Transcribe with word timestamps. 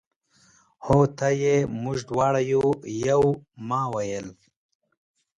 هو 0.85 0.99
ته 1.17 1.27
یې، 1.41 1.55
موږ 1.81 1.97
دواړه 2.09 2.41
یو، 2.51 2.65
یو. 3.07 3.23
ما 3.67 3.81
وویل. 3.91 4.27